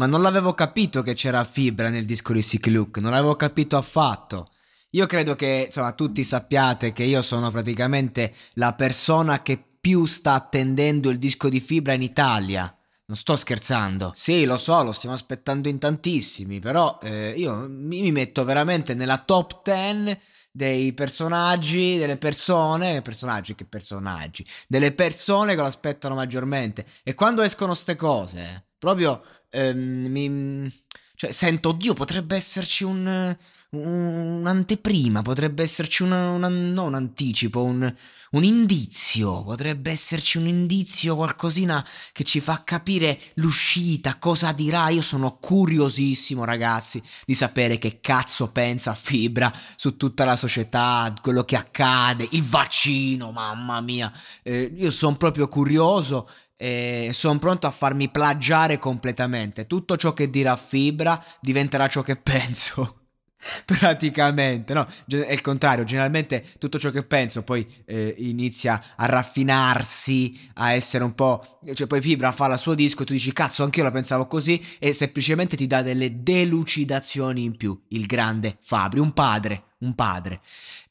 [0.00, 3.76] Ma non l'avevo capito che c'era fibra nel disco di Sick Luke, non l'avevo capito
[3.76, 4.46] affatto.
[4.92, 10.32] Io credo che, insomma, tutti sappiate che io sono praticamente la persona che più sta
[10.32, 12.74] attendendo il disco di fibra in Italia.
[13.04, 14.12] Non sto scherzando.
[14.14, 19.18] Sì, lo so, lo stiamo aspettando in tantissimi, però eh, io mi, metto veramente nella
[19.18, 20.18] top 10
[20.50, 26.86] dei personaggi, delle persone, personaggi che personaggi, delle persone che lo aspettano maggiormente.
[27.02, 30.72] E quando escono ste cose, proprio ehm, mi,
[31.14, 33.36] cioè, sento, oddio, potrebbe esserci un,
[33.70, 37.94] un'anteprima, potrebbe esserci una, una, no, un anticipo, un,
[38.30, 44.88] un indizio, potrebbe esserci un indizio, qualcosina che ci fa capire l'uscita, cosa dirà.
[44.88, 51.44] Io sono curiosissimo, ragazzi, di sapere che cazzo pensa Fibra su tutta la società, quello
[51.44, 54.12] che accade, il vaccino, mamma mia.
[54.42, 56.28] Eh, io sono proprio curioso
[56.62, 59.66] e sono pronto a farmi plagiare completamente.
[59.66, 62.96] Tutto ciò che dirà Fibra diventerà ciò che penso.
[63.64, 64.86] Praticamente, no?
[65.06, 71.04] È il contrario, generalmente tutto ciò che penso poi eh, inizia a raffinarsi, a essere
[71.04, 71.60] un po'...
[71.72, 74.62] Cioè poi Fibra fa il suo disco e tu dici cazzo anch'io la pensavo così
[74.78, 80.42] e semplicemente ti dà delle delucidazioni in più, il grande Fabri, un padre, un padre.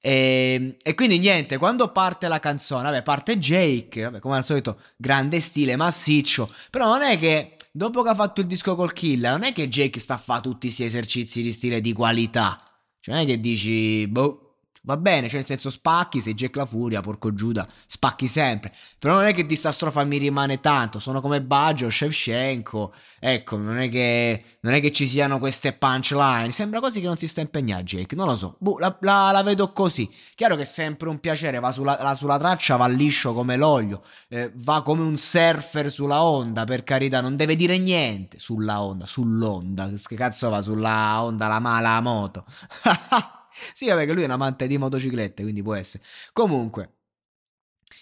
[0.00, 4.44] E, ehm, e, quindi niente, quando parte la canzone, vabbè, parte Jake, vabbè, come al
[4.44, 8.92] solito, grande stile, massiccio, però non è che dopo che ha fatto il disco col
[8.92, 12.60] Killer, non è che Jake sta a fare tutti questi esercizi di stile di qualità.
[13.00, 14.47] Cioè non è che dici, boh,
[14.82, 18.72] Va bene, cioè nel senso spacchi, sei Jack la Furia, porco Giuda, spacchi sempre.
[18.98, 23.56] Però non è che di sta strofa mi rimane tanto, sono come Baggio, Shevchenko, ecco,
[23.56, 27.26] non è, che, non è che ci siano queste punchline, sembra quasi che non si
[27.26, 30.08] sta impegnando Jake, non lo so, boh, la, la, la, vedo così.
[30.34, 34.02] Chiaro che è sempre un piacere, va sulla, la, sulla traccia, va liscio come l'olio,
[34.28, 39.06] eh, va come un surfer sulla onda, per carità, non deve dire niente sulla onda,
[39.06, 42.44] sull'onda, che cazzo va sulla onda, la mala moto.
[43.72, 46.02] Sì, vabbè, che lui è un amante di motociclette, quindi può essere.
[46.32, 46.98] Comunque,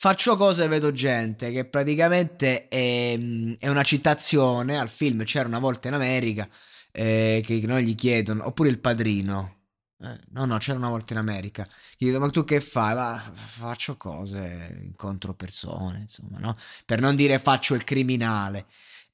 [0.00, 3.18] Faccio cose e vedo gente, che praticamente è,
[3.58, 6.48] è, una citazione al film C'era una volta in America,
[6.92, 9.56] eh, che noi gli chiedono, oppure il padrino.
[10.00, 11.64] Eh, no, no, c'era una volta in America.
[11.96, 12.94] Gli chiedo, ma tu che fai?
[12.94, 16.56] Va, faccio cose, incontro persone, insomma, no?
[16.84, 18.66] Per non dire faccio il criminale.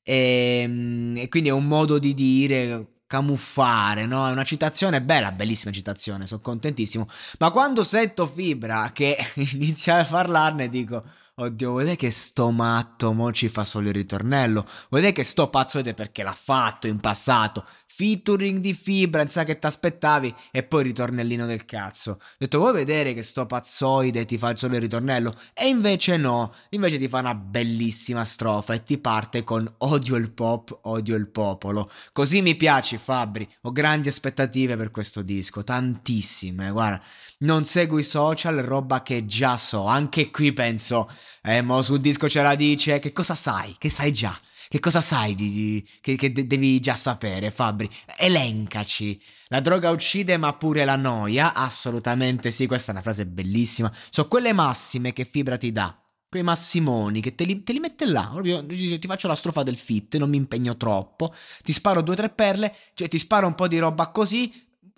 [0.03, 4.29] E, ehm, e quindi è un modo di dire camuffare, no?
[4.29, 7.09] È una citazione bella, bellissima citazione, sono contentissimo.
[7.39, 9.17] Ma quando sento Fibra che
[9.53, 11.03] inizia a parlarne dico
[11.37, 14.65] Oddio, vedete che sto matto mo ci fa solo il ritornello.
[14.89, 17.67] Vedete che sto pazzo vedete perché l'ha fatto in passato.
[17.87, 22.13] Featuring di fibra, sa che ti aspettavi e poi ritornellino del cazzo.
[22.13, 25.35] Ho detto, vuoi vedere che sto pazzoide ti fa solo il ritornello?
[25.53, 30.33] E invece no, invece ti fa una bellissima strofa e ti parte con odio il
[30.33, 31.91] pop, odio il popolo.
[32.13, 37.01] Così mi piaci Fabri, ho grandi aspettative per questo disco, tantissime, guarda.
[37.39, 39.87] Non seguo i social, roba che già so.
[39.87, 41.09] Anche qui penso,
[41.43, 42.99] eh, mo sul disco ce la dice.
[42.99, 43.75] Che cosa sai?
[43.79, 44.39] Che sai già?
[44.69, 47.89] Che cosa sai di, di, che, che de- devi già sapere, Fabri?
[48.17, 49.21] Elencaci.
[49.49, 51.53] La droga uccide, ma pure la noia?
[51.55, 53.93] Assolutamente sì, questa è una frase bellissima.
[54.11, 55.97] Sono quelle massime che Fibra ti dà.
[56.29, 58.29] Quei massimoni che te li, te li mette là.
[58.33, 61.33] Proprio, ti faccio la strofa del fit, non mi impegno troppo.
[61.63, 64.53] Ti sparo due o tre perle, cioè ti sparo un po' di roba così,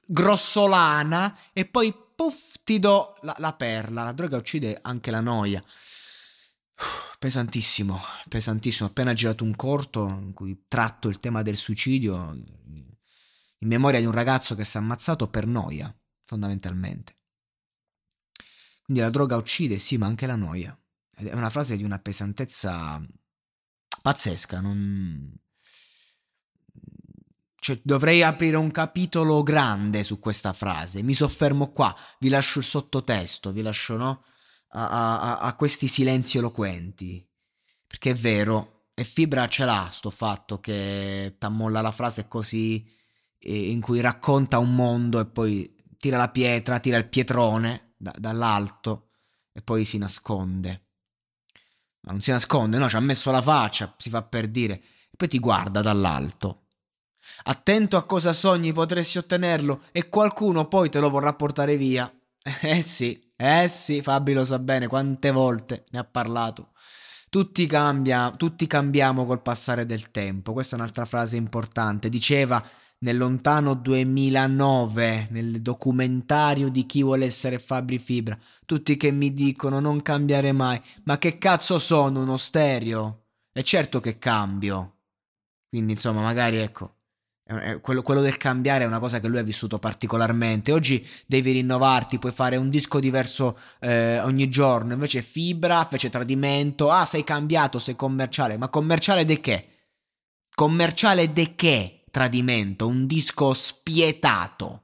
[0.07, 4.05] grossolana, e poi puff, ti do la, la perla.
[4.05, 5.63] La droga uccide anche la noia.
[7.19, 8.89] Pesantissimo, pesantissimo.
[8.89, 12.33] Appena girato un corto in cui tratto il tema del suicidio.
[13.59, 15.95] in memoria di un ragazzo che si è ammazzato per noia,
[16.25, 17.17] fondamentalmente.
[18.85, 20.79] Quindi la droga uccide, sì, ma anche la noia.
[21.11, 23.05] È una frase di una pesantezza
[24.03, 25.35] pazzesca, non...
[27.59, 31.03] Cioè, dovrei aprire un capitolo grande su questa frase.
[31.03, 34.23] Mi soffermo qua, vi lascio il sottotesto, vi lascio no?
[34.71, 37.27] A, a, a questi silenzi eloquenti.
[37.87, 42.95] Perché è vero, e Fibra ce l'ha sto fatto che t'ammolla la frase così
[43.41, 49.11] in cui racconta un mondo e poi tira la pietra, tira il pietrone da, dall'alto
[49.53, 50.85] e poi si nasconde.
[52.01, 55.17] Ma non si nasconde, no, ci ha messo la faccia, si fa per dire, e
[55.17, 56.69] poi ti guarda dall'alto.
[57.45, 62.11] Attento a cosa sogni potresti ottenerlo e qualcuno poi te lo vorrà portare via.
[62.63, 66.73] Eh sì, eh sì, Fabri lo sa bene quante volte ne ha parlato.
[67.29, 70.53] Tutti, cambia, tutti cambiamo col passare del tempo.
[70.53, 72.09] Questa è un'altra frase importante.
[72.09, 72.65] Diceva
[72.99, 78.39] nel lontano 2009 nel documentario di chi vuole essere Fabri Fibra.
[78.65, 80.81] Tutti che mi dicono non cambiare mai.
[81.05, 83.25] Ma che cazzo sono uno stereo?
[83.53, 84.95] E certo che cambio.
[85.69, 86.96] Quindi insomma, magari ecco,
[87.81, 90.73] quello, quello, del cambiare è una cosa che lui ha vissuto particolarmente.
[90.73, 94.95] Oggi devi rinnovarti, puoi fare un disco diverso eh, ogni giorno.
[94.95, 96.91] Invece fibra, fece tradimento.
[96.91, 98.57] Ah, sei cambiato, sei commerciale.
[98.57, 99.69] Ma commerciale di che?
[100.53, 102.05] Commerciale di che?
[102.11, 104.83] Tradimento, un disco spietato.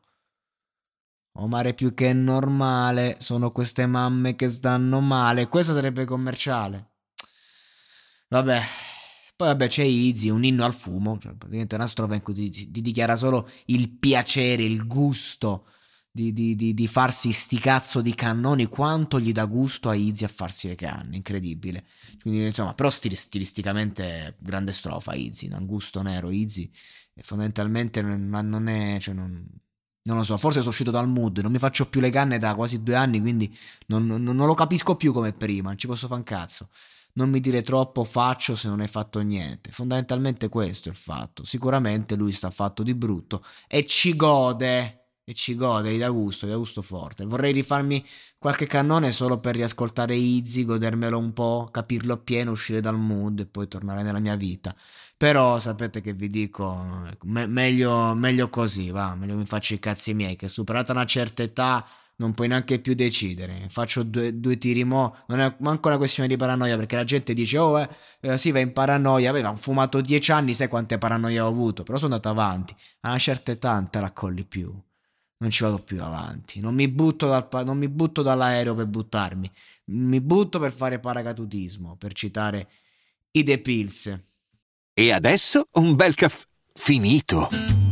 [1.37, 5.49] O mare più che normale, sono queste mamme che stanno male.
[5.49, 6.91] Questo sarebbe commerciale.
[8.29, 8.62] Vabbè,
[9.42, 12.48] poi vabbè c'è Easy, un inno al fumo, cioè praticamente una strofa in cui ti,
[12.48, 15.66] ti, dichiara solo il piacere, il gusto
[16.12, 20.24] di, di, di, di, farsi sti cazzo di cannoni, quanto gli dà gusto a Easy
[20.24, 21.86] a farsi le canne, incredibile.
[22.20, 26.70] Quindi insomma, però stil, stilisticamente grande strofa Easy, un gusto nero e
[27.22, 28.98] fondamentalmente non, non è...
[29.00, 29.44] Cioè non,
[30.04, 32.54] non lo so, forse sono uscito dal mood, non mi faccio più le canne da
[32.54, 33.56] quasi due anni, quindi
[33.86, 36.68] non, non, non lo capisco più come prima, non ci posso fare un cazzo
[37.14, 39.70] non mi dire troppo faccio se non hai fatto niente.
[39.70, 41.44] Fondamentalmente questo è il fatto.
[41.44, 44.99] Sicuramente lui sta fatto di brutto e ci gode.
[45.25, 47.25] E ci gode, gli dà gusto, gli dà gusto forte.
[47.25, 48.05] Vorrei rifarmi
[48.38, 53.47] qualche cannone solo per riascoltare Izzy, godermelo un po', capirlo appieno, uscire dal mood e
[53.47, 54.75] poi tornare nella mia vita.
[55.17, 60.12] Però sapete che vi dico, me- meglio, meglio così, va, meglio mi faccio i cazzi
[60.12, 61.87] miei, che superata una certa età
[62.22, 63.66] non puoi neanche più decidere.
[63.69, 65.16] Faccio due, due tiri mo.
[65.26, 67.88] Non è manco una questione di paranoia perché la gente dice: Oh, eh,
[68.20, 69.28] eh sì, va in paranoia.
[69.28, 71.82] Aveva fumato dieci anni, sai quante paranoie ho avuto.
[71.82, 72.74] Però sono andato avanti.
[73.00, 74.12] A una certa età non te la
[74.46, 74.72] più.
[75.38, 76.60] Non ci vado più avanti.
[76.60, 79.50] Non mi butto, dal, non mi butto dall'aereo per buttarmi.
[79.86, 81.96] Mi butto per fare paracatutismo.
[81.96, 82.68] Per citare
[83.32, 84.20] i The Pills.
[84.94, 87.91] E adesso un bel caffè finito.